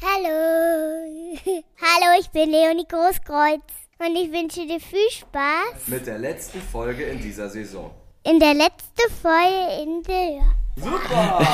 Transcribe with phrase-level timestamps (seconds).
[0.00, 1.36] Hallo.
[1.80, 3.60] Hallo, ich bin Leonie Großkreuz
[3.98, 7.90] und ich wünsche dir viel Spaß Mit der letzten Folge in dieser Saison.
[8.24, 10.42] in der letzten Folge in der.
[10.76, 11.46] Super!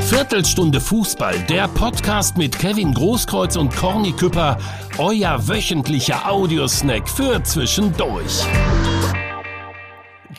[0.02, 4.56] Viertelstunde Fußball, der Podcast mit Kevin Großkreuz und Corny Küpper,
[4.98, 8.44] euer wöchentlicher Audiosnack für zwischendurch.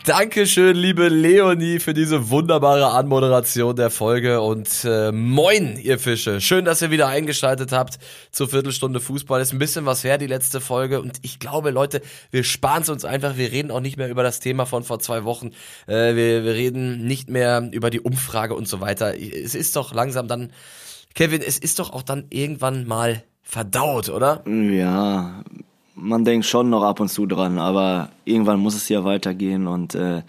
[0.08, 6.40] Dankeschön, liebe Leonie, für diese wunderbare Anmoderation der Folge und äh, moin, ihr Fische.
[6.40, 8.00] Schön, dass ihr wieder eingeschaltet habt
[8.32, 9.42] zur Viertelstunde Fußball.
[9.42, 12.90] Ist ein bisschen was her, die letzte Folge und ich glaube, Leute, wir sparen es
[12.90, 13.36] uns einfach.
[13.36, 15.48] Wir reden auch nicht mehr über das Thema von vor zwei Wochen.
[15.88, 19.14] Äh, wir, wir reden nicht mehr über die Umfrage und so weiter.
[19.20, 20.54] Es ist doch langsam dann,
[21.16, 24.42] Kevin, es ist doch auch dann irgendwann mal verdaut, oder?
[24.48, 25.44] Ja,
[25.98, 29.96] man denkt schon noch ab und zu dran, aber irgendwann muss es ja weitergehen und
[29.96, 30.22] äh,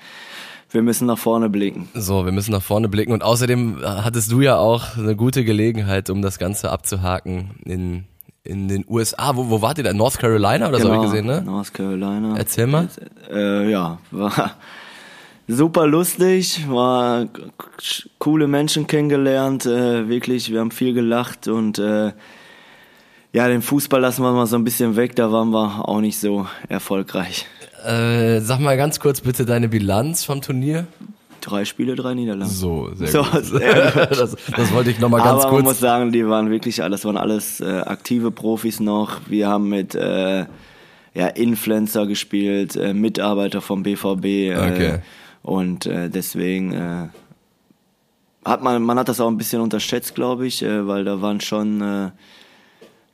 [0.70, 1.88] wir müssen nach vorne blicken.
[1.94, 5.44] So, wir müssen nach vorne blicken und außerdem äh, hattest du ja auch eine gute
[5.44, 8.04] Gelegenheit, um das Ganze abzuhaken in,
[8.44, 9.36] in den USA.
[9.36, 9.92] Wo, wo wart ihr da?
[9.92, 11.42] North Carolina oder so habe ich gesehen, ne?
[11.42, 12.36] North Carolina.
[12.36, 12.88] Erzähl mal.
[13.30, 14.56] Äh, ja, war
[15.48, 17.26] super lustig, war
[18.18, 22.12] coole Menschen kennengelernt, äh, wirklich, wir haben viel gelacht und äh,
[23.32, 26.18] ja, den Fußball lassen wir mal so ein bisschen weg, da waren wir auch nicht
[26.18, 27.46] so erfolgreich.
[27.84, 30.86] Äh, sag mal ganz kurz bitte deine Bilanz vom Turnier.
[31.40, 32.50] Drei Spiele, drei Niederlagen.
[32.50, 33.44] So, sehr So, gut.
[33.44, 34.10] sehr gut.
[34.18, 35.80] Das, das wollte ich nochmal ganz Aber man muss kurz.
[35.80, 39.20] sagen, die waren wirklich, alles waren alles äh, aktive Profis noch.
[39.28, 40.46] Wir haben mit äh,
[41.14, 44.24] ja, Influencer gespielt, äh, Mitarbeiter vom BVB.
[44.24, 44.98] Äh, Okay.
[45.42, 47.10] Und äh, deswegen
[48.44, 52.10] hat man, man hat das auch ein bisschen unterschätzt, glaube ich, weil da waren schon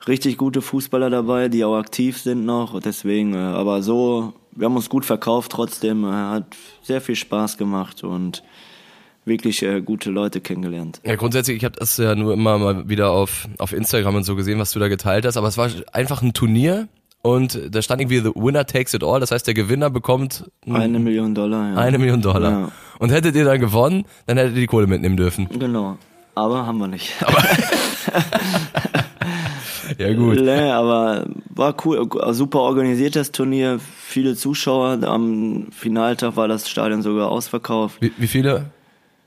[0.09, 2.81] richtig gute Fußballer dabei, die auch aktiv sind noch.
[2.81, 6.05] Deswegen, äh, aber so, wir haben uns gut verkauft trotzdem.
[6.05, 6.45] Äh, hat
[6.83, 8.43] sehr viel Spaß gemacht und
[9.25, 11.01] wirklich äh, gute Leute kennengelernt.
[11.05, 14.37] Ja, grundsätzlich, ich habe das ja nur immer mal wieder auf, auf Instagram und so
[14.37, 16.89] gesehen, was du da geteilt hast, aber es war einfach ein Turnier
[17.23, 20.77] und da stand irgendwie The Winner takes it all, das heißt, der Gewinner bekommt ein-
[20.77, 21.77] Eine Million Dollar, ja.
[21.77, 22.51] eine Million Dollar.
[22.51, 22.73] Ja.
[22.99, 25.49] Und hättet ihr dann gewonnen, dann hättet ihr die Kohle mitnehmen dürfen.
[25.59, 25.97] Genau.
[26.35, 27.15] Aber haben wir nicht.
[29.99, 30.41] Ja gut.
[30.41, 35.03] nee, aber war cool, super organisiertes Turnier, viele Zuschauer.
[35.03, 37.97] Am Finaltag war das Stadion sogar ausverkauft.
[38.01, 38.71] Wie, wie viele?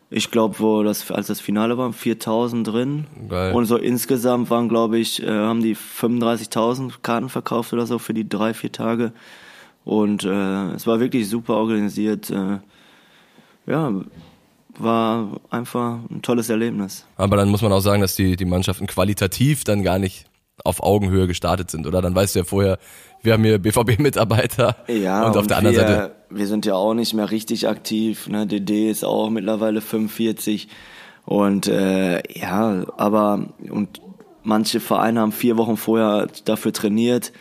[0.09, 3.07] Ich glaube, wo das als das Finale war, 4000 drin.
[3.27, 3.53] Geil.
[3.53, 8.13] Und so insgesamt waren, glaube ich, äh, haben die 35.000 Karten verkauft oder so für
[8.13, 9.11] die drei, vier Tage.
[9.83, 12.29] Und äh, es war wirklich super organisiert.
[12.29, 12.59] Äh,
[13.67, 13.93] ja,
[14.79, 17.05] war einfach ein tolles Erlebnis.
[17.17, 20.25] Aber dann muss man auch sagen, dass die, die Mannschaften qualitativ dann gar nicht
[20.63, 22.01] auf Augenhöhe gestartet sind, oder?
[22.01, 22.79] Dann weißt du ja vorher,
[23.21, 26.15] wir haben hier BVB-Mitarbeiter Ja, und auf der anderen wir, Seite.
[26.29, 28.27] Wir sind ja auch nicht mehr richtig aktiv.
[28.27, 28.47] Ne?
[28.47, 30.67] DD ist auch mittlerweile 45.
[31.25, 34.01] Und äh, ja, aber und
[34.43, 37.33] manche Vereine haben vier Wochen vorher dafür trainiert,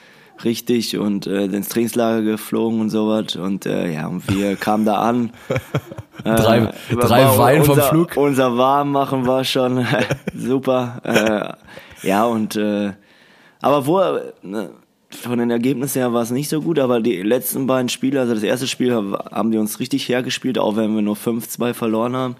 [0.44, 3.37] richtig, und äh, ins Trainingslager geflogen und sowas.
[3.37, 5.31] Und äh, ja, und wir kamen da an.
[6.25, 6.59] Drei,
[6.91, 8.16] Äh, drei Wein vom Flug.
[8.16, 9.87] Unser Warmmachen war schon
[10.34, 11.00] super.
[11.04, 12.93] Äh, ja, und äh,
[13.61, 14.00] aber wo,
[14.43, 14.71] ne,
[15.11, 18.34] von den Ergebnissen her war es nicht so gut, aber die letzten beiden Spiele, also
[18.34, 22.37] das erste Spiel haben die uns richtig hergespielt, auch wenn wir nur 5-2 verloren haben.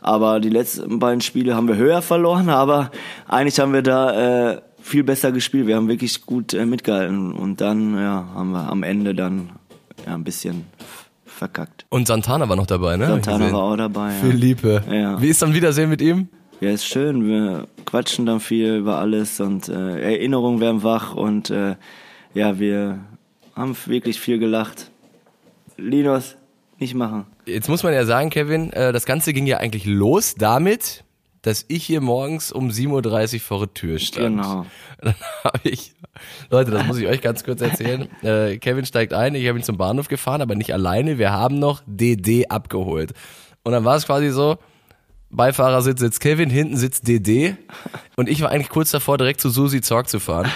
[0.00, 2.90] Aber die letzten beiden Spiele haben wir höher verloren, aber
[3.28, 5.68] eigentlich haben wir da äh, viel besser gespielt.
[5.68, 9.50] Wir haben wirklich gut äh, mitgehalten und dann ja, haben wir am Ende dann
[10.04, 10.66] ja, ein bisschen
[11.24, 11.86] verkackt.
[11.88, 13.06] Und Santana war noch dabei, ne?
[13.06, 14.08] Santana war auch dabei.
[14.08, 14.20] Ja.
[14.20, 14.82] Philippe.
[14.90, 15.22] Ja.
[15.22, 16.28] Wie ist dann Wiedersehen mit ihm?
[16.62, 17.26] Ja, ist schön.
[17.26, 21.74] Wir quatschen dann viel über alles und äh, Erinnerungen werden wach und äh,
[22.34, 23.00] ja, wir
[23.56, 24.92] haben wirklich viel gelacht.
[25.76, 26.36] Linus,
[26.78, 27.26] nicht machen.
[27.46, 31.02] Jetzt muss man ja sagen, Kevin, äh, das Ganze ging ja eigentlich los damit,
[31.42, 34.36] dass ich hier morgens um 7.30 Uhr vor der Tür stand.
[34.36, 34.66] Genau.
[35.00, 35.94] Dann habe ich,
[36.48, 38.06] Leute, das muss ich euch ganz kurz erzählen.
[38.22, 41.18] Äh, Kevin steigt ein, ich habe ihn zum Bahnhof gefahren, aber nicht alleine.
[41.18, 43.14] Wir haben noch DD abgeholt.
[43.64, 44.58] Und dann war es quasi so,
[45.32, 47.56] Beifahrersitz sitzt Kevin, hinten sitzt DD
[48.16, 50.50] und ich war eigentlich kurz davor, direkt zu Susi Zorg zu fahren.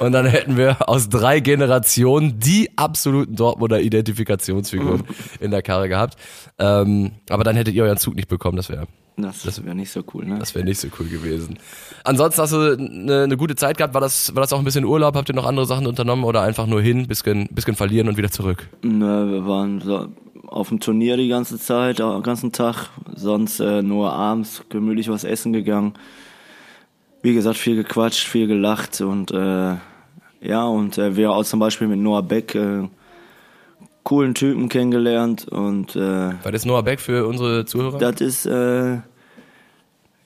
[0.00, 5.02] Und dann hätten wir aus drei Generationen die absoluten Dortmunder Identifikationsfiguren
[5.40, 6.16] in der Karre gehabt.
[6.58, 8.86] Ähm, aber dann hättet ihr euren Zug nicht bekommen, das wäre
[9.16, 10.38] Das, wäre nicht so cool, ne?
[10.38, 11.58] das wäre nicht so cool gewesen.
[12.04, 13.94] Ansonsten hast du eine, eine gute Zeit gehabt.
[13.94, 15.16] War das, war das auch ein bisschen Urlaub?
[15.16, 18.30] Habt ihr noch andere Sachen unternommen oder einfach nur hin, bisschen, bisschen verlieren und wieder
[18.30, 18.68] zurück?
[18.82, 20.08] Ne, wir waren so
[20.50, 22.88] auf dem Turnier die ganze Zeit, auch den ganzen Tag.
[23.14, 25.94] Sonst äh, nur abends gemütlich was essen gegangen.
[27.22, 29.74] Wie gesagt, viel gequatscht, viel gelacht und äh,
[30.40, 32.88] ja, und äh, wir auch zum Beispiel mit Noah Beck äh,
[34.04, 37.98] coolen Typen kennengelernt und äh, War das Noah Beck für unsere Zuhörer?
[37.98, 38.98] das ist äh,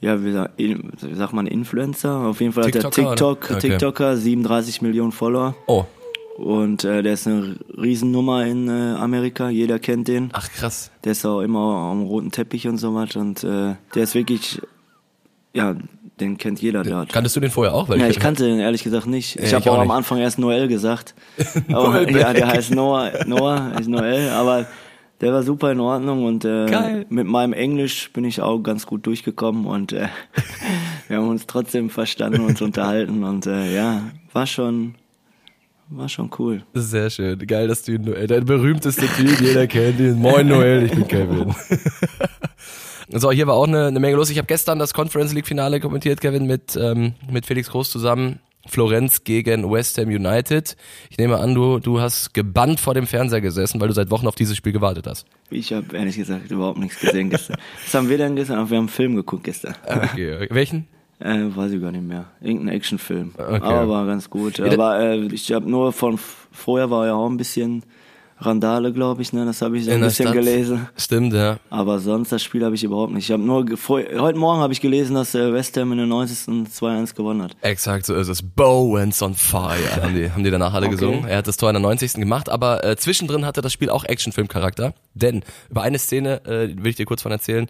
[0.00, 2.26] ja, wie, sagt- wie sagt man, Influencer?
[2.26, 3.14] Auf jeden Fall hat er TikToker, oder?
[3.40, 3.68] TikTok, Okay.
[3.70, 5.54] TikToker, 37 Millionen Follower.
[5.66, 5.84] Oh,
[6.42, 10.30] Und äh, der ist eine Riesennummer in äh, Amerika, jeder kennt den.
[10.32, 10.90] ach krass.
[11.04, 13.14] Der ist auch immer am roten Teppich und so was.
[13.14, 14.60] Und äh, der ist wirklich,
[15.54, 15.76] ja,
[16.18, 17.12] den kennt jeder dort.
[17.12, 17.88] Kanntest du den vorher auch?
[17.88, 19.36] Weil Ja, ich kannte den ehrlich gesagt nicht.
[19.36, 19.96] Ich habe auch auch am nicht.
[19.96, 21.14] Anfang erst Noel gesagt.
[21.72, 24.66] aber, ja, der heißt Noah, Noah ist Noel, aber
[25.20, 27.06] der war super in Ordnung und äh, Geil.
[27.08, 30.08] mit meinem Englisch bin ich auch ganz gut durchgekommen und äh,
[31.08, 34.02] wir haben uns trotzdem verstanden und unterhalten und äh, ja,
[34.32, 34.96] war schon
[35.96, 36.62] war schon cool.
[36.74, 37.38] Sehr schön.
[37.46, 40.18] Geil, dass du ihn, Noel, dein berühmtester Typ, jeder kennt ihn.
[40.18, 41.54] Moin Noel, ich bin Kevin.
[43.14, 44.30] So, hier war auch eine, eine Menge los.
[44.30, 48.38] Ich habe gestern das Conference League Finale kommentiert, Kevin, mit, ähm, mit Felix Groß zusammen.
[48.66, 50.76] Florenz gegen West Ham United.
[51.10, 54.26] Ich nehme an, du, du hast gebannt vor dem Fernseher gesessen, weil du seit Wochen
[54.26, 55.26] auf dieses Spiel gewartet hast.
[55.50, 57.56] Ich habe ehrlich gesagt überhaupt nichts gesehen gestern.
[57.84, 58.56] Was haben wir denn gestern?
[58.70, 59.74] Wir haben einen Film geguckt gestern.
[59.84, 60.48] Okay, okay.
[60.50, 60.86] Welchen?
[61.22, 62.24] Äh, weiß ich gar nicht mehr.
[62.40, 63.32] Irgendein Actionfilm.
[63.36, 63.60] Okay.
[63.62, 64.58] Aber war ganz gut.
[64.60, 66.18] Aber äh, ich habe nur von
[66.50, 67.84] vorher war ja auch ein bisschen
[68.38, 69.44] Randale, glaube ich, ne?
[69.46, 70.34] Das habe ich so ein bisschen Stadt?
[70.34, 70.88] gelesen.
[70.96, 71.58] Stimmt, ja.
[71.70, 73.26] Aber sonst das Spiel habe ich überhaupt nicht.
[73.26, 76.48] Ich habe nur heute Morgen habe ich gelesen, dass äh, West Ham in der 90.
[76.66, 77.56] 2-1 gewonnen hat.
[77.60, 78.42] Exakt, so ist es.
[78.42, 80.96] Bowens on fire, haben die, haben die danach alle Okay.
[80.96, 81.24] gesungen.
[81.26, 82.14] Er hat das Tor in der 90.
[82.14, 84.92] gemacht, aber äh, zwischendrin hatte das Spiel auch Actionfilm-Charakter.
[85.14, 87.68] Denn über eine Szene äh, will ich dir kurz von erzählen.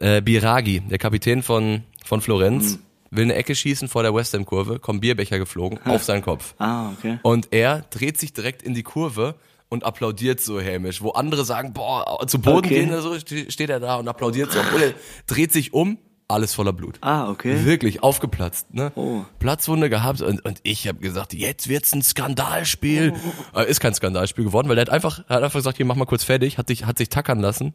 [0.00, 2.78] Äh, Biragi, der Kapitän von, von Florenz,
[3.10, 6.54] will eine Ecke schießen vor der West Ham-Kurve, kommt Bierbecher geflogen auf seinen Kopf.
[6.58, 7.18] Ah, okay.
[7.22, 9.34] Und er dreht sich direkt in die Kurve
[9.68, 11.00] und applaudiert so hämisch.
[11.02, 12.80] Wo andere sagen, boah, zu Boden Okay.
[12.80, 14.58] gehen, oder so ste- steht er da und applaudiert so.
[14.60, 14.94] Und er
[15.26, 15.98] dreht sich um,
[16.28, 16.98] alles voller Blut.
[17.00, 17.64] Ah, okay.
[17.64, 18.92] Wirklich aufgeplatzt, ne?
[18.94, 19.22] Oh.
[19.40, 23.14] Platzwunde gehabt und, und ich habe gesagt, jetzt wird's ein Skandalspiel.
[23.54, 25.96] Äh, ist kein Skandalspiel geworden, weil er hat einfach, er hat einfach gesagt, hier mach
[25.96, 27.74] mal kurz fertig, hat sich, hat sich tackern lassen.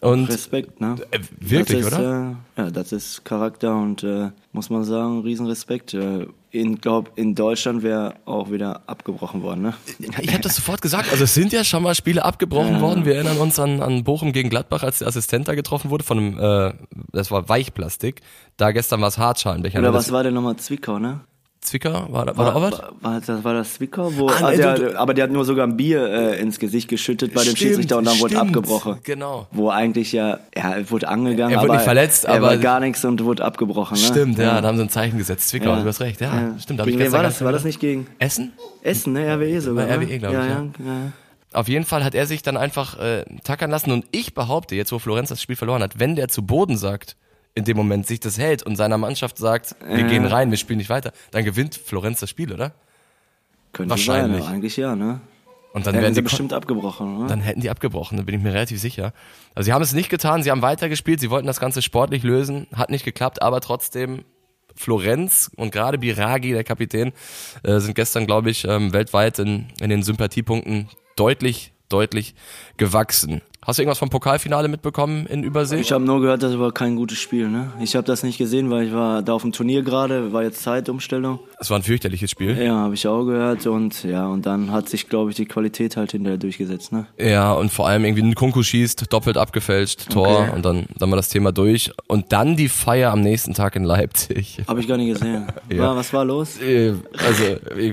[0.00, 0.96] Und Respekt, ne?
[1.10, 2.36] Äh, wirklich, ist, oder?
[2.56, 5.94] Äh, ja, das ist Charakter und äh, muss man sagen, Riesenrespekt.
[5.94, 9.74] Äh, in glaub in Deutschland wäre auch wieder abgebrochen worden, ne?
[10.20, 11.10] ich habe das sofort gesagt.
[11.12, 13.04] Also es sind ja schon mal Spiele abgebrochen worden.
[13.04, 16.18] Wir erinnern uns an, an Bochum gegen Gladbach, als der Assistent da getroffen wurde von
[16.18, 16.74] einem, äh,
[17.12, 18.20] das war Weichplastik.
[18.56, 19.78] Da gestern war es Hartschalenbecher.
[19.78, 21.20] Oder was war denn nochmal Zwickau, ne?
[21.62, 22.06] Zwicker?
[22.10, 22.72] War da, war da auch was?
[22.78, 24.10] War, war, das, war das Zwickau?
[24.16, 26.58] Wo, Ah, ah, nee, der, du- aber der hat nur sogar ein Bier äh, ins
[26.58, 28.48] Gesicht geschüttet bei dem Stimmt, Schiedsrichter und dann wurde stimmt.
[28.48, 28.96] abgebrochen.
[29.02, 29.46] Genau.
[29.52, 32.56] Wo eigentlich ja, ja, er wurde angegangen, Er wurde aber nicht verletzt, er aber- war
[32.56, 33.98] gar nichts und wurde abgebrochen.
[33.98, 34.04] Ne?
[34.04, 35.50] Stimmt, ja, da haben sie ein Zeichen gesetzt.
[35.50, 35.82] Zwickau, Ja.
[35.82, 36.58] du hast recht, ja, Ja.
[36.58, 36.82] stimmt.
[36.84, 37.44] Gegen wen war das?
[37.44, 38.52] War das nicht gegen Essen?
[38.82, 39.26] Essen, ne?
[39.36, 39.86] RWE sogar.
[39.86, 40.02] War ne?
[40.06, 40.48] RWE, glaub ich, ja, ja.
[40.54, 40.62] ja.
[40.86, 41.12] ja.
[41.52, 44.92] Auf jeden Fall hat er sich dann einfach äh, tackern lassen und ich behaupte, jetzt
[44.92, 47.16] wo Florenz das Spiel verloren hat, wenn der zu Boden sagt,
[47.54, 50.78] in dem Moment sich das hält und seiner Mannschaft sagt, wir gehen rein, wir spielen
[50.78, 52.72] nicht weiter, dann gewinnt Florenz das Spiel, oder?
[53.72, 54.44] Könnte Wahrscheinlich.
[54.44, 55.20] sein, eigentlich ja, ne?
[55.72, 57.26] Und dann Dann werden hätten sie bestimmt abgebrochen, ne?
[57.28, 59.12] dann hätten die abgebrochen, da bin ich mir relativ sicher.
[59.54, 62.66] Also sie haben es nicht getan, sie haben weitergespielt, sie wollten das Ganze sportlich lösen,
[62.74, 64.24] hat nicht geklappt, aber trotzdem
[64.74, 67.12] Florenz und gerade Biragi, der Kapitän,
[67.62, 72.34] äh, sind gestern, glaube ich, ähm, weltweit in, in den Sympathiepunkten deutlich, deutlich
[72.76, 73.40] gewachsen.
[73.62, 75.76] Hast du irgendwas vom Pokalfinale mitbekommen in Übersee?
[75.80, 77.70] Ich habe nur gehört, das war kein gutes Spiel, ne?
[77.78, 80.62] Ich habe das nicht gesehen, weil ich war da auf dem Turnier gerade, war jetzt
[80.62, 81.40] Zeitumstellung.
[81.58, 82.56] Es war ein fürchterliches Spiel.
[82.56, 85.98] Ja, habe ich auch gehört und ja, und dann hat sich, glaube ich, die Qualität
[85.98, 87.06] halt hinterher durchgesetzt, ne?
[87.18, 90.50] Ja, und vor allem irgendwie ein Kunku schießt, doppelt abgefälscht, Tor Okay.
[90.54, 91.92] und dann, dann war das Thema durch.
[92.06, 94.62] Und dann die Feier am nächsten Tag in Leipzig.
[94.66, 95.46] Habe ich gar nicht gesehen.
[95.70, 95.82] Ja.
[95.82, 96.58] War, was war los?
[96.60, 97.44] Äh, Also,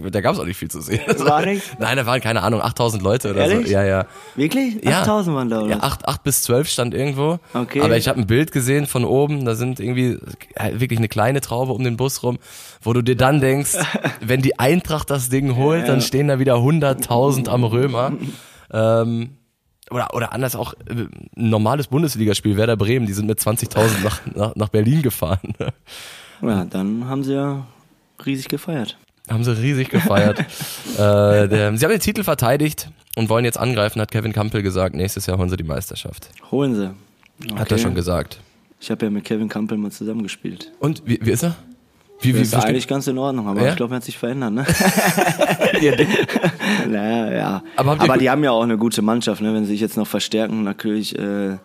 [0.10, 1.02] da gab es auch nicht viel zu sehen.
[1.20, 1.72] War nichts?
[1.80, 3.68] Nein, da waren keine Ahnung, 8000 Leute oder Ehrlich?
[3.68, 3.74] so.
[3.74, 4.06] Ja, ja.
[4.36, 4.84] Wirklich?
[4.84, 5.02] ja.
[5.02, 5.78] 8000 waren da, oder?
[5.78, 7.40] Ja, 8, 8 bis 12 stand irgendwo.
[7.54, 7.82] Okay.
[7.82, 10.18] Aber ich habe ein Bild gesehen von oben, da sind irgendwie
[10.56, 12.40] äh, wirklich eine kleine Traube um den Bus rum,
[12.82, 13.76] wo du dir dann denkst,
[14.22, 18.14] wenn die Eintracht das Ding holt, dann stehen da wieder 100.000 am Römer.
[18.70, 19.38] Ähm,
[19.90, 24.22] oder, oder anders auch äh, ein normales Bundesligaspiel, Werder Bremen, die sind mit 20.000 nach,
[24.36, 25.54] nach, nach Berlin gefahren.
[26.42, 27.66] Ja, dann haben sie ja
[28.26, 28.98] riesig gefeiert.
[29.30, 30.40] Haben sie riesig gefeiert.
[30.98, 34.96] äh, der, sie haben den Titel verteidigt und wollen jetzt angreifen, hat Kevin Campbell gesagt.
[34.96, 36.30] Nächstes Jahr holen sie die Meisterschaft.
[36.52, 36.86] Holen sie.
[37.54, 37.78] Hat er Okay.
[37.80, 38.40] schon gesagt.
[38.80, 40.72] Ich habe ja mit Kevin Campbell mal zusammengespielt.
[40.80, 41.56] Und wie, wie ist er?
[42.20, 43.70] Wie, Das wie, ist eigentlich ganz in Ordnung, aber Ja?
[43.70, 44.66] ich glaube, er hat sich verändert, ne?
[45.82, 45.94] ja,
[46.88, 47.64] naja, ja.
[47.76, 49.54] Aber Aber, die haben ja auch eine gute Mannschaft, ne?
[49.54, 51.58] Wenn sie sich jetzt noch verstärken, natürlich äh,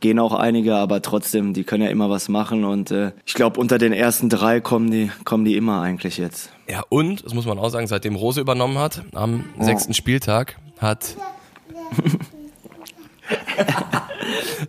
[0.00, 3.60] gehen auch einige, aber trotzdem, die können ja immer was machen und äh, ich glaube,
[3.60, 6.50] unter den ersten drei kommen die, kommen die immer eigentlich jetzt.
[6.68, 11.16] ja, und, das muss man auch sagen, seitdem Rose übernommen hat, am sechsten Spieltag, hat.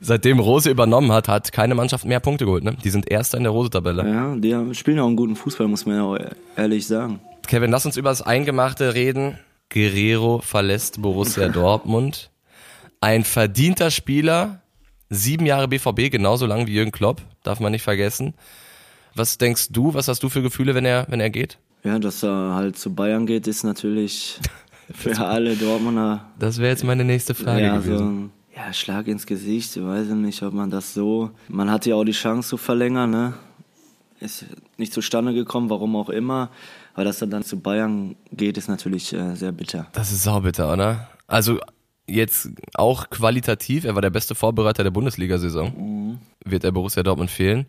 [0.01, 2.63] seitdem Rose übernommen hat, hat keine Mannschaft mehr Punkte geholt.
[2.63, 2.75] Ne?
[2.83, 4.07] Die sind Erster in der Rose-Tabelle.
[4.07, 6.17] Ja, die spielen auch einen guten Fußball, muss man ja auch
[6.55, 7.19] ehrlich sagen.
[7.47, 9.37] Kevin, lass uns über das Eingemachte reden.
[9.69, 12.31] Guerrero verlässt Borussia Dortmund.
[12.99, 14.60] Ein verdienter Spieler,
[15.11, 18.33] sieben Jahre BVB, genauso lang wie Jürgen Klopp, darf man nicht vergessen.
[19.13, 21.59] Was denkst du, was hast du für Gefühle, wenn er, wenn er geht?
[21.83, 24.39] Ja, dass er halt zu Bayern geht, ist natürlich
[24.93, 28.25] für alle Dortmunder Das wäre jetzt meine nächste Frage ja, so gewesen.
[28.25, 29.75] ein ja, Schlag ins Gesicht.
[29.75, 31.31] Ich weiß nicht, ob man das so.
[31.49, 33.33] Man hatte ja auch die Chance zu verlängern, ne?
[34.19, 34.45] Ist
[34.77, 36.51] nicht zustande gekommen, warum auch immer.
[36.93, 39.87] Aber dass er dann zu Bayern geht, ist natürlich äh, sehr bitter.
[39.93, 41.09] Das ist saubitter, oder?
[41.27, 41.59] Also
[42.07, 46.17] jetzt auch qualitativ, er war der beste Vorbereiter der Bundesliga-Saison.
[46.45, 47.65] Wird der Borussia Dortmund fehlen.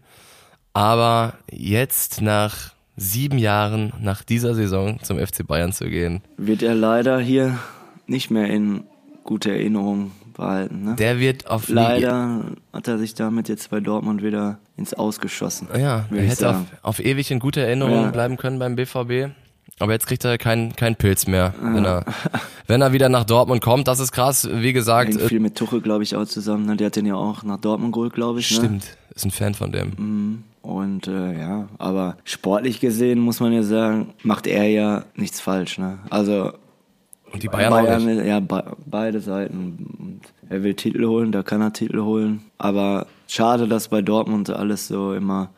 [0.73, 6.75] Aber jetzt nach sieben Jahren nach dieser Saison zum FC Bayern zu gehen, Wird er
[6.75, 7.59] leider hier
[8.07, 8.85] nicht mehr in
[9.25, 10.85] gute Erinnerung behalten.
[10.85, 10.97] Ne?
[10.97, 15.69] der wird auf Leider hat er sich damit jetzt bei Dortmund wieder ins Ausgeschossen.
[15.79, 18.11] Ja, er hätte auf, auf ewig in guter Erinnerung Ja.
[18.11, 19.31] bleiben können beim BVB.
[19.83, 22.05] Aber jetzt kriegt er keinen kein Pilz mehr, wenn, er,
[22.69, 23.89] wenn er wieder nach Dortmund kommt.
[23.89, 24.49] Das ist krass.
[24.53, 26.67] Wie gesagt, Hängt äh, viel mit Tuchel, glaube ich, auch zusammen.
[26.67, 26.77] Ne?
[26.77, 28.53] Der hat den ja auch nach Dortmund geholt, glaube ich.
[28.53, 28.57] Ne?
[28.59, 29.93] stimmt, ist ein Fan von dem.
[29.97, 30.45] Mhm.
[30.63, 35.79] Und äh, ja, aber sportlich gesehen muss man ja sagen, macht er ja nichts falsch.
[35.79, 35.99] Ne?
[36.11, 36.53] Also
[37.33, 38.25] Und die Bayern, auch nicht.
[38.25, 40.21] ja, be beide Seiten.
[40.49, 42.43] Er will Titel holen, da kann er Titel holen.
[42.57, 45.51] Aber schade, dass bei Dortmund alles so immer,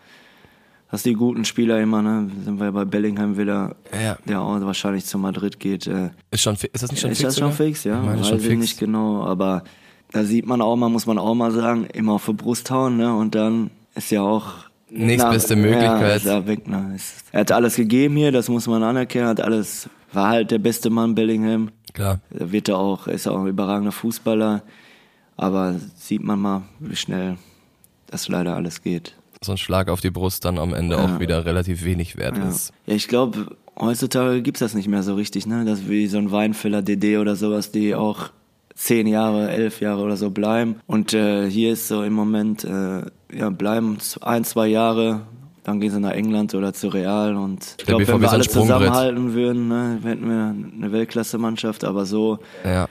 [0.94, 4.16] dass die guten Spieler immer, ne, sind wir bei Bellingham wieder, Ja.
[4.28, 5.88] der auch wahrscheinlich zu Madrid geht.
[5.88, 7.34] Äh, Ist, schon, ist das nicht schon ist fix?
[7.34, 7.66] das schon sogar?
[7.66, 7.98] fix, ja?
[7.98, 8.60] Ich meine, Weiß schon ich fix.
[8.60, 9.64] nicht genau, aber
[10.12, 12.96] da sieht man auch mal, muss man auch mal sagen, immer auf die Brust hauen,
[12.96, 13.12] ne?
[13.12, 14.52] Und dann ist ja auch
[14.88, 16.00] Nächstbeste Möglichkeit.
[16.00, 16.92] Ja, ist er weg, ne?
[16.94, 20.58] Ist- Er hat alles gegeben hier, das muss man anerkennen, hat alles, war halt der
[20.60, 21.70] beste Mann Bellingham.
[21.92, 22.20] Klar.
[22.30, 24.62] Wird er auch, ist auch ein überragender Fußballer,
[25.36, 27.36] aber sieht man mal, wie schnell
[28.06, 29.16] das leider alles geht.
[29.44, 32.48] So ein Schlag auf die Brust dann am Ende auch wieder relativ wenig wert Ja,
[32.48, 32.72] ist.
[32.86, 33.46] ja ich glaube,
[33.78, 35.64] heutzutage gibt's das nicht mehr so richtig, ne?
[35.64, 38.30] Das wie so ein Weinfiller DD oder sowas, die auch
[38.74, 40.76] zehn Jahre, elf Jahre oder so bleiben.
[40.86, 45.20] Und äh, hier ist so im Moment, äh, ja, bleiben ein, zwei Jahre,
[45.62, 49.32] dann gehen sie nach England oder zu Real und ich glaube, wenn wir alle zusammenhalten
[49.32, 52.86] würden, ne, hätten wir eine Weltklasse-Mannschaft, aber so Ja.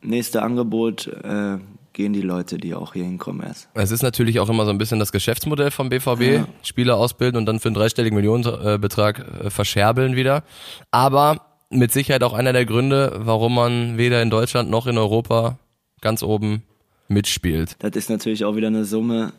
[0.00, 1.58] nächste Angebot äh,
[1.92, 3.68] gehen die Leute, die auch hier hinkommen erst.
[3.74, 6.20] Es ist natürlich auch immer so ein bisschen das Geschäftsmodell vom BVB.
[6.20, 6.48] Ja.
[6.62, 10.44] Spieler ausbilden und dann für einen dreistelligen Millionenbetrag äh, verscherbeln wieder.
[10.90, 15.58] Aber mit Sicherheit auch einer der Gründe, warum man weder in Deutschland noch in Europa
[16.00, 16.62] ganz oben
[17.08, 17.76] mitspielt.
[17.80, 19.32] Das ist natürlich auch wieder eine Summe,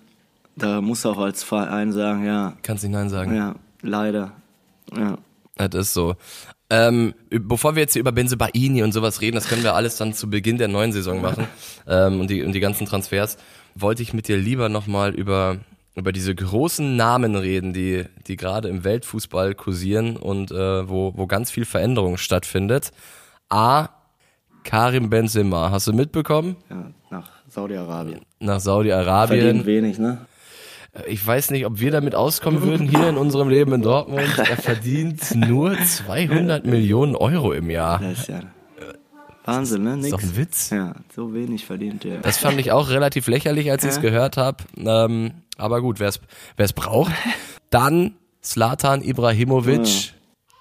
[0.55, 3.35] da muss auch als Verein sagen, ja, Kannst nicht Nein sagen.
[3.35, 4.33] ja, leider.
[4.95, 5.17] Ja.
[5.55, 6.15] Das ist so.
[6.71, 10.13] Ähm, bevor wir jetzt hier über Benzebaini und sowas reden, das können wir alles dann
[10.13, 11.45] zu Beginn der neuen Saison machen
[11.85, 13.37] ähm, und, die, und die ganzen Transfers,
[13.75, 15.57] wollte ich mit dir lieber nochmal über,
[15.95, 21.27] über diese großen Namen reden, die, die gerade im Weltfußball kursieren und äh, wo, wo
[21.27, 22.91] ganz viel Veränderung stattfindet.
[23.49, 23.89] A.
[24.63, 26.55] Karim Benzema, hast du mitbekommen?
[26.69, 28.21] Ja, nach Saudi-Arabien.
[28.39, 29.41] Nach Saudi-Arabien.
[29.41, 30.25] Verdient wenig, ne?
[31.07, 34.27] Ich weiß nicht, ob wir damit auskommen würden hier in unserem Leben in Dortmund.
[34.37, 37.99] Er verdient nur 200 Millionen Euro im Jahr.
[37.99, 38.41] Das ist ja
[39.45, 39.91] Wahnsinn, ne?
[39.93, 40.11] ist Nix.
[40.11, 40.69] doch ein Witz.
[40.69, 42.19] Ja, so wenig verdient der.
[42.19, 44.63] Das fand ich auch relativ lächerlich, als ich es gehört habe.
[44.77, 46.09] Ähm, aber gut, wer
[46.57, 47.11] es braucht.
[47.69, 50.13] Dann Slatan Ibrahimovic.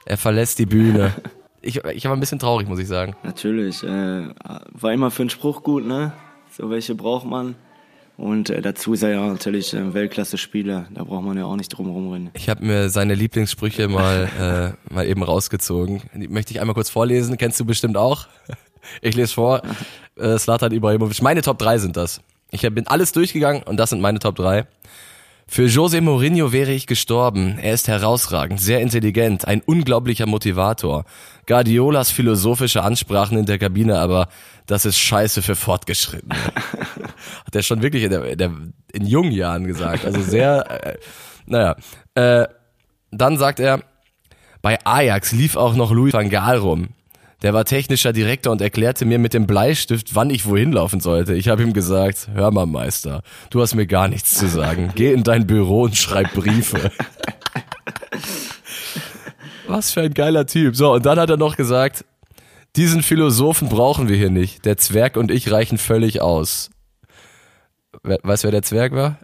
[0.07, 1.15] Er verlässt die Bühne.
[1.63, 3.15] Ich, ich war ein bisschen traurig, muss ich sagen.
[3.23, 4.29] Natürlich, äh,
[4.73, 6.13] war immer für einen Spruch gut, ne?
[6.57, 7.55] So welche braucht man.
[8.21, 10.89] Und äh, dazu ist er ja natürlich ein Weltklasse-Spieler.
[10.93, 12.29] Da braucht man ja auch nicht drum rumrennen.
[12.35, 16.03] Ich habe mir seine Lieblingssprüche mal, äh, mal eben rausgezogen.
[16.15, 17.39] Die möchte ich einmal kurz vorlesen.
[17.39, 18.29] Kennst du bestimmt auch.
[19.01, 19.63] Ich lese vor.
[20.17, 21.23] Äh, Slatan Ibrahimovic.
[21.23, 22.21] Meine Top 3 sind das.
[22.51, 24.67] Ich bin alles durchgegangen und das sind meine Top 3.
[25.53, 27.59] Für Jose Mourinho wäre ich gestorben.
[27.59, 31.05] Er ist herausragend, sehr intelligent, ein unglaublicher Motivator.
[31.49, 34.29] Guardiolas philosophische Ansprachen in der Kabine, aber
[34.67, 36.37] das ist scheiße für Fortgeschrittene.
[37.47, 38.53] Hat er schon wirklich in, der, in, der,
[38.93, 40.05] in jungen Jahren gesagt.
[40.05, 40.99] Also sehr, äh,
[41.47, 41.75] naja.
[42.15, 42.47] Äh,
[43.11, 43.83] dann sagt er,
[44.63, 46.91] bei Ajax lief auch noch Louis van Gaal rum.
[47.43, 51.35] Der war technischer Direktor und erklärte mir mit dem Bleistift, wann ich wohin laufen sollte.
[51.35, 54.93] Ich habe ihm gesagt, hör mal Meister, du hast mir gar nichts zu sagen.
[54.95, 56.91] Geh in dein Büro und schreib Briefe.
[59.67, 60.77] Was für ein geiler Typ.
[60.77, 62.05] So, und dann hat er noch gesagt,
[62.77, 64.65] diesen Philosophen brauchen wir hier nicht.
[64.65, 66.71] Der Zwerg und ich reichen völlig aus.
[68.03, 69.19] We weißt du, wer der Zwerg war?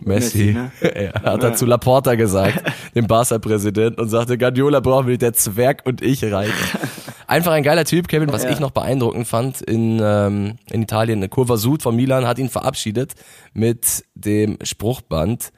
[0.00, 0.52] Messi.
[0.52, 0.70] Messi, ne?
[0.80, 2.62] er hat er zu Laporta gesagt,
[2.94, 6.52] dem Barca-Präsidenten, und sagte, Guardiola brauchen wir nicht, der Zwerg und ich reichen.
[7.26, 11.18] Einfach ein geiler Typ, Kevin, was ich noch beeindruckend fand in, ähm, in Italien.
[11.18, 13.14] Eine Kurva Sud von Milan hat ihn verabschiedet
[13.52, 15.52] mit dem Spruchband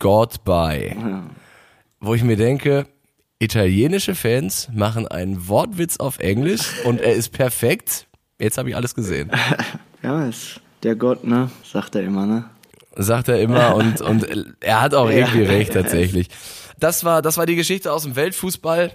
[0.00, 0.96] God bye.
[2.00, 2.86] Wo ich mir denke,
[3.38, 8.08] italienische Fans machen einen Wortwitz auf Englisch und er ist perfekt.
[8.40, 9.30] Jetzt habe ich alles gesehen.
[10.02, 11.50] Ja, ist der Gott, ne?
[11.64, 12.44] Sagt er immer, ne?
[12.98, 14.26] Sagt er immer und, und
[14.60, 16.28] er hat auch irgendwie recht tatsächlich.
[16.78, 18.92] Das war, das war die Geschichte aus dem Weltfußball.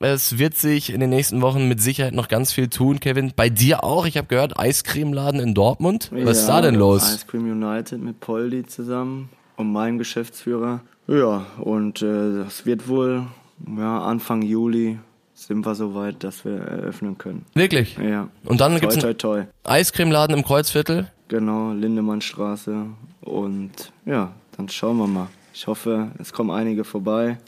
[0.00, 3.32] Es wird sich in den nächsten Wochen mit Sicherheit noch ganz viel tun, Kevin.
[3.36, 4.06] Bei dir auch.
[4.06, 6.10] Ich habe gehört, Eiscremeladen in Dortmund.
[6.12, 7.02] Was ist da denn los?
[7.02, 10.80] Ice Cream United mit Poldi zusammen und meinem Geschäftsführer.
[11.08, 13.26] Ja, und äh, das wird wohl
[13.76, 14.98] ja, Anfang Juli
[15.34, 17.44] sind wir so weit, dass wir eröffnen können.
[17.54, 17.96] Wirklich?
[17.98, 18.28] Ja.
[18.44, 19.48] Und dann gibt's toi, einen.
[19.64, 21.10] Eiscremeladen im Kreuzviertel.
[21.28, 22.86] Genau, Lindemannstraße.
[23.26, 25.28] Und ja, dann schauen wir mal.
[25.52, 27.38] Ich hoffe, es kommen einige vorbei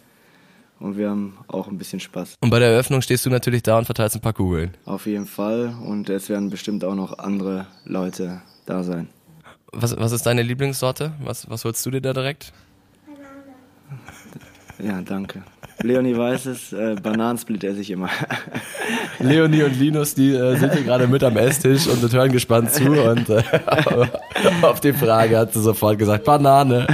[0.80, 2.36] und wir haben auch ein bisschen Spaß.
[2.40, 4.76] Und bei der Eröffnung stehst du natürlich da und verteilst ein paar Kugeln.
[4.84, 5.74] Auf jeden Fall.
[5.84, 9.08] Und es werden bestimmt auch noch andere Leute da sein.
[9.72, 11.12] Was, was ist deine Lieblingssorte?
[11.22, 12.52] Was, was holst du dir da direkt?
[14.78, 15.42] Ja, danke.
[15.82, 18.08] Leonie weiß es, äh, Bananensplit esse ich immer.
[19.20, 22.84] Leonie und Linus, die äh, sind hier gerade mit am Esstisch und hören gespannt zu.
[22.90, 23.42] Und äh,
[24.62, 26.86] auf die Frage hat sie sofort gesagt, Banane.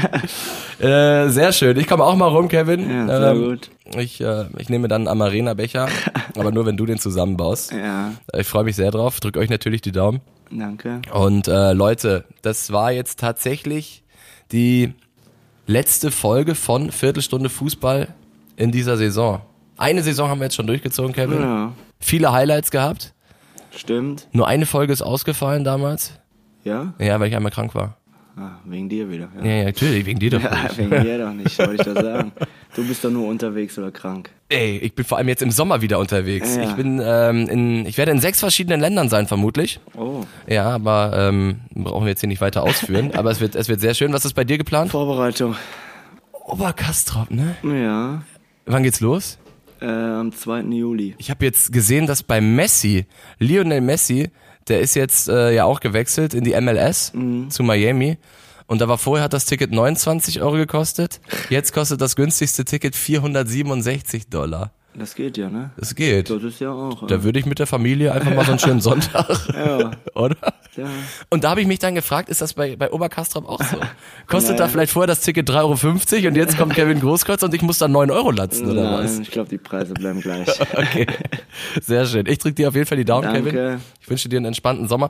[0.80, 1.76] Äh, sehr schön.
[1.78, 2.90] Ich komme auch mal rum, Kevin.
[2.90, 3.70] Ja, sehr Ähm, gut.
[3.98, 5.88] Ich, äh, ich nehme dann einen Amarena-Becher,
[6.36, 7.72] aber nur, wenn du den zusammenbaust.
[7.72, 9.20] Ja, Ich freue mich sehr drauf.
[9.20, 10.20] Drück euch natürlich die Daumen.
[10.50, 11.00] danke.
[11.12, 14.02] Und äh, Leute, das war jetzt tatsächlich
[14.52, 14.92] die
[15.66, 18.08] letzte Folge von Viertelstunde Fußball
[18.56, 19.40] in dieser Saison.
[19.76, 21.40] Eine Saison haben wir jetzt schon durchgezogen, Kevin.
[21.40, 23.12] Ja, Viele Highlights gehabt.
[23.74, 24.28] stimmt.
[24.32, 26.12] Nur eine Folge ist ausgefallen damals.
[26.62, 26.94] Ja?
[26.98, 27.96] Ja, weil ich einmal krank war.
[28.36, 29.28] Ah, wegen dir wieder.
[29.38, 29.44] Ja.
[29.44, 30.42] Ja, ja, natürlich, wegen dir doch.
[30.42, 30.78] Ja, nicht.
[30.78, 32.32] wegen dir doch nicht, wollte ich doch sagen.
[32.74, 34.30] Du bist doch nur unterwegs oder krank.
[34.48, 36.56] Ey, ich bin vor allem jetzt im Sommer wieder unterwegs.
[36.56, 36.64] Ja.
[36.64, 39.78] Ich bin ähm, in, ich werde in sechs verschiedenen Ländern sein, vermutlich.
[39.96, 40.24] Oh.
[40.48, 43.12] Ja, aber ähm, brauchen wir jetzt hier nicht weiter ausführen.
[43.14, 44.12] aber es wird, es wird sehr schön.
[44.12, 44.90] Was ist bei dir geplant?
[44.90, 45.54] Vorbereitung.
[46.32, 47.54] Oberkastrop, ne?
[47.62, 48.22] Ja,
[48.66, 49.38] Wann geht's los?
[49.84, 50.62] äh, am 2.
[50.62, 51.14] Juli.
[51.18, 53.06] Ich habe jetzt gesehen, dass bei Messi,
[53.38, 54.30] Lionel Messi,
[54.68, 57.12] der ist jetzt äh, ja auch gewechselt in die MLS
[57.48, 58.18] zu Miami.
[58.66, 61.20] Und da war vorher hat das Ticket 29 Euro gekostet.
[61.50, 64.72] Jetzt kostet das günstigste Ticket 467 Dollar.
[64.96, 65.70] Das geht ja, ne?
[65.76, 66.30] Das geht.
[66.30, 67.06] Das ist ja auch.
[67.06, 70.36] Da würde ich mit der Familie einfach mal so einen schönen Sonntag, ja, oder?
[70.76, 70.86] ja.
[71.30, 73.76] Und da habe ich mich dann gefragt, ist das bei, bei Oberkastrop auch so?
[74.28, 74.58] Kostet Nein.
[74.58, 77.78] da vielleicht vorher das Ticket 3,50 Euro und jetzt kommt Kevin Großkreuz und ich muss
[77.78, 79.12] dann 9 Euro latzen, oder was?
[79.14, 80.48] Nein, ich glaube, die Preise bleiben gleich.
[80.74, 81.06] Okay,
[81.80, 82.26] sehr schön.
[82.26, 83.50] Ich drücke dir auf jeden Fall die Daumen, Danke.
[83.50, 83.80] Kevin.
[84.00, 85.08] Ich wünsche dir einen entspannten Sommer.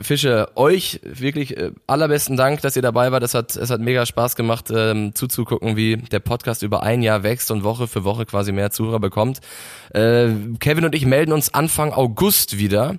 [0.00, 3.22] Fische, euch wirklich äh, allerbesten Dank, dass ihr dabei wart.
[3.24, 7.22] Es hat, es hat mega Spaß gemacht, ähm, zuzugucken, wie der Podcast über ein Jahr
[7.24, 9.25] wächst und Woche für Woche quasi mehr Zuhörer bekommt.
[9.92, 10.28] Äh,
[10.60, 12.98] Kevin und ich melden uns Anfang August wieder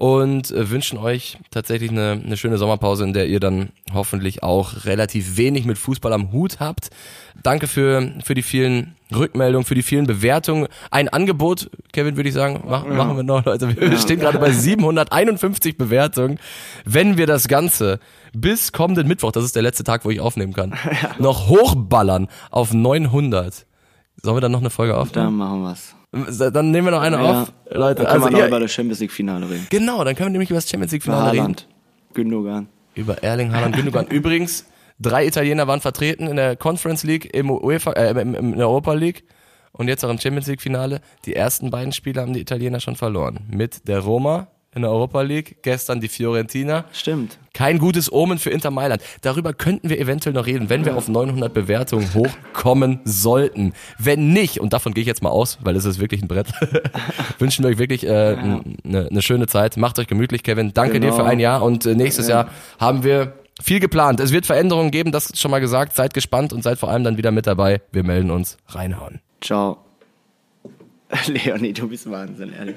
[0.00, 4.86] und äh, wünschen euch tatsächlich eine, eine schöne Sommerpause, in der ihr dann hoffentlich auch
[4.86, 6.88] relativ wenig mit Fußball am Hut habt.
[7.42, 10.68] Danke für, für die vielen Rückmeldungen, für die vielen Bewertungen.
[10.90, 13.76] Ein Angebot, Kevin, würde ich sagen, mach, machen wir noch, Leute.
[13.78, 16.38] Wir stehen gerade bei 751 Bewertungen.
[16.86, 18.00] Wenn wir das Ganze
[18.32, 20.72] bis kommenden Mittwoch, das ist der letzte Tag, wo ich aufnehmen kann,
[21.18, 23.66] noch hochballern auf 900.
[24.22, 25.26] Sollen wir dann noch eine Folge aufnehmen?
[25.26, 25.94] Dann machen wir's.
[26.52, 27.42] Dann nehmen wir noch eine Ja.
[27.42, 27.52] auf.
[27.70, 29.66] Leute, Dann können also wir noch über das Champions League Finale reden.
[29.70, 31.56] genau, dann können wir nämlich über das Champions League Finale reden.
[32.14, 32.68] Gündogan.
[32.94, 34.06] Über Erling Haaland Gündogan.
[34.10, 34.66] Übrigens,
[34.98, 39.22] drei Italiener waren vertreten in der Conference League, im UEFA, äh, in der Europa League
[39.72, 41.00] und jetzt auch im Champions League Finale.
[41.26, 43.40] Die ersten beiden Spiele haben die Italiener schon verloren.
[43.48, 46.84] Mit der Roma in der Europa League, gestern die Fiorentina.
[46.92, 47.38] Stimmt.
[47.54, 49.02] Kein gutes Omen für Inter Mailand.
[49.22, 53.72] Darüber könnten wir eventuell noch reden, wenn wir auf 900 Bewertungen hochkommen sollten.
[53.98, 56.46] Wenn nicht, und davon gehe ich jetzt mal aus, weil es ist wirklich ein Brett,
[57.40, 59.76] wünschen wir euch wirklich äh, eine ne schöne Zeit.
[59.76, 60.72] Macht euch gemütlich, Kevin.
[60.72, 61.16] Danke dir Genau.
[61.16, 64.20] für ein Jahr und äh, nächstes Jahr haben wir viel geplant.
[64.20, 65.96] Es wird Veränderungen geben, das ist schon mal gesagt.
[65.96, 67.80] Seid gespannt und seid vor allem dann wieder mit dabei.
[67.90, 68.56] Wir melden uns.
[68.68, 69.20] Reinhauen.
[69.40, 69.78] Ciao.
[71.26, 72.76] Leonie, du bist Wahnsinn, ehrlich.